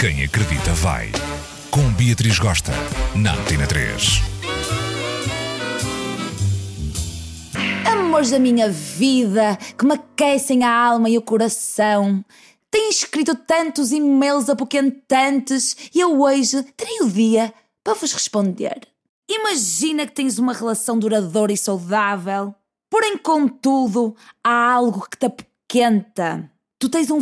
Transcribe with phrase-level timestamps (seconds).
[0.00, 1.12] Quem acredita vai.
[1.70, 2.72] Com Beatriz Gosta,
[3.14, 4.22] na Antena 3.
[7.84, 12.24] Amores da minha vida, que me aquecem a alma e o coração.
[12.70, 17.52] Tenho escrito tantos e-mails apoquentantes e eu hoje terei o dia
[17.84, 18.80] para vos responder.
[19.28, 22.54] Imagina que tens uma relação duradoura e saudável,
[22.88, 26.50] porém, contudo, há algo que te apoquenta.
[26.78, 27.20] Tu tens um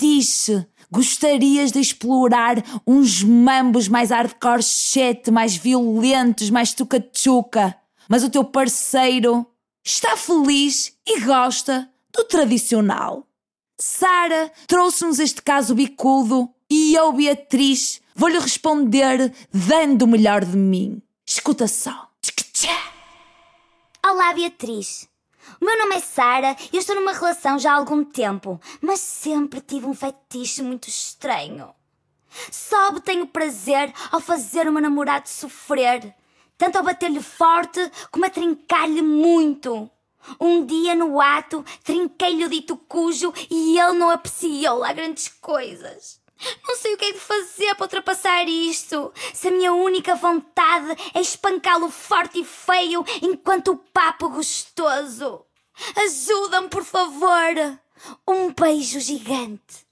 [0.00, 7.76] fetiche, gostarias de explorar uns mambos mais hardcore shit, mais violentos, mais tuca-tuca,
[8.08, 9.46] mas o teu parceiro
[9.84, 13.26] está feliz e gosta do tradicional.
[13.78, 21.00] Sara trouxe-nos este caso bicudo e eu, Beatriz, vou-lhe responder dando o melhor de mim.
[21.26, 22.08] Escuta só.
[24.04, 25.09] Olá, Beatriz.
[25.60, 29.00] O meu nome é Sara e eu estou numa relação já há algum tempo, mas
[29.00, 31.74] sempre tive um fetiche muito estranho.
[32.50, 36.14] Só obtenho prazer ao fazer o meu namorado sofrer,
[36.56, 39.90] tanto ao bater-lhe forte como a trincar-lhe muito.
[40.38, 46.19] Um dia no ato, trinquei-lhe o dito cujo e ele não apreciou lá grandes coisas.
[46.66, 49.12] Não sei o que é de fazer para ultrapassar isto.
[49.34, 55.44] Se a minha única vontade é espancá-lo forte e feio enquanto o papo gostoso.
[55.96, 57.78] Ajuda-me, por favor.
[58.26, 59.86] Um beijo gigante.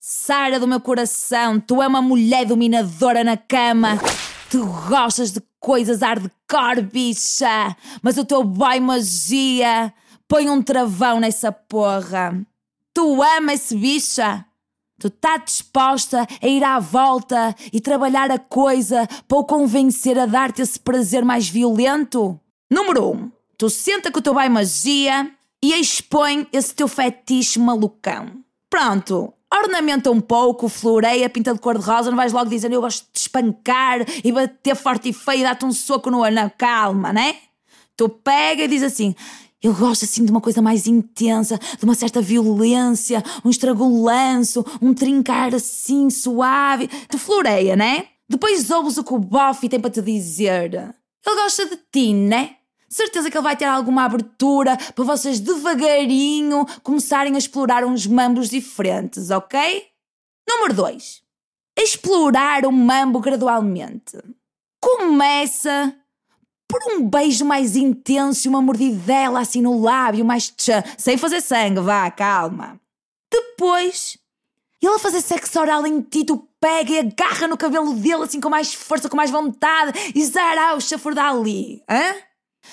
[0.00, 3.98] Sara do meu coração, tu é uma mulher dominadora na cama.
[4.48, 7.76] Tu gostas de coisas hardcore, bicha.
[8.02, 9.92] Mas o teu boy magia
[10.28, 12.40] põe um travão nessa porra.
[12.94, 14.46] Tu amas esse bicha?
[14.98, 20.24] Tu tá disposta a ir à volta e trabalhar a coisa para o convencer a
[20.24, 22.40] dar-te esse prazer mais violento?
[22.70, 23.12] Número 1.
[23.12, 25.30] Um, tu senta com o teu bai magia
[25.62, 28.42] e expõe esse teu fetiche malucão.
[28.70, 33.20] Pronto, ornamenta um pouco, floreia, pinta de cor-de-rosa, não vais logo dizer eu gosto de
[33.20, 36.50] espancar e bater forte e feio e dar-te um soco no anão.
[36.56, 37.36] Calma, né?
[37.96, 39.14] Tu pega e diz assim:
[39.62, 44.92] eu gosto assim de uma coisa mais intensa, de uma certa violência, um estragolanço, um
[44.92, 46.88] trincar assim suave.
[47.08, 48.08] Tu floreia, né?
[48.28, 50.74] Depois ouves o que o Buffy tem para te dizer.
[50.74, 52.56] Ele gosta de ti, né?
[52.88, 58.48] Certeza que ele vai ter alguma abertura para vocês devagarinho começarem a explorar uns mambos
[58.48, 59.84] diferentes, ok?
[60.48, 61.22] Número 2.
[61.78, 64.16] Explorar o mambo gradualmente.
[64.80, 65.94] Começa
[66.68, 71.40] por um beijo mais intenso e uma mordidela assim no lábio, mais tchã, sem fazer
[71.40, 72.80] sangue, vá, calma.
[73.30, 74.18] Depois,
[74.82, 78.40] ele a fazer sexo oral em ti, tu pega e agarra no cabelo dele assim
[78.40, 82.14] com mais força, com mais vontade e zará o chafurdar ali, hã?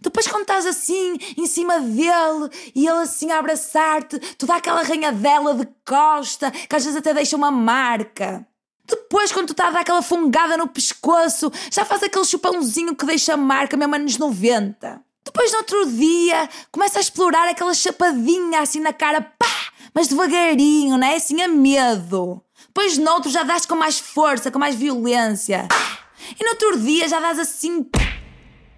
[0.00, 4.80] Depois quando estás assim, em cima dele, e ele assim a abraçar-te, tu dá aquela
[4.80, 8.46] arranhadela de costa, que às vezes até deixa uma marca.
[8.86, 13.06] Depois, quando tu estás a dar aquela fungada no pescoço, já faz aquele chupãozinho que
[13.06, 15.00] deixa marca mesmo anos 90.
[15.24, 19.46] Depois, no outro dia, começa a explorar aquela chapadinha assim na cara, pá!
[19.94, 21.16] Mas devagarinho, não é?
[21.16, 22.42] Assim a medo.
[22.66, 25.68] Depois, no outro, já dás com mais força, com mais violência.
[26.38, 27.86] E no outro dia, já dás assim.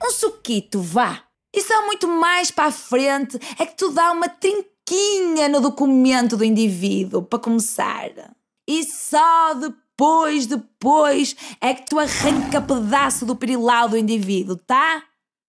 [0.05, 1.23] um suquito, vá.
[1.55, 6.37] E só muito mais para a frente é que tu dá uma trinquinha no documento
[6.37, 8.11] do indivíduo, para começar.
[8.69, 15.03] E só depois depois, depois é que tu arranca pedaço do perilau do indivíduo, tá?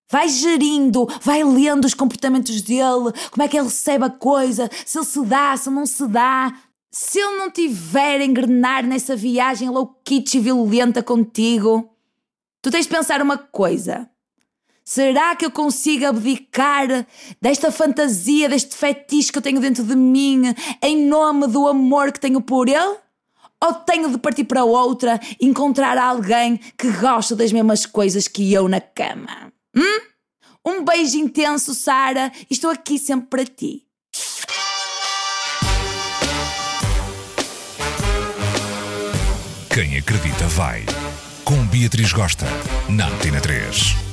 [0.10, 4.98] Vai gerindo, vai lendo os comportamentos dele, como é que ele recebe a coisa, se
[4.98, 6.54] ele se dá, se não se dá.
[6.90, 11.90] Se ele não tiver a engrenar nessa viagem louquite e violenta contigo,
[12.62, 14.10] tu tens de pensar uma coisa.
[14.86, 17.06] Será que eu consigo abdicar
[17.42, 20.44] desta fantasia, deste fetiche que eu tenho dentro de mim,
[20.82, 23.07] em nome do amor que tenho por ele?
[23.64, 28.68] Ou tenho de partir para outra encontrar alguém que gosta das mesmas coisas que eu
[28.68, 29.52] na cama?
[29.76, 30.02] Hum?
[30.66, 32.32] Um beijo intenso, Sara.
[32.50, 33.84] Estou aqui sempre para ti.
[39.74, 40.84] Quem acredita vai.
[41.44, 42.46] Com Beatriz Gosta,
[42.90, 44.07] na Antena 3.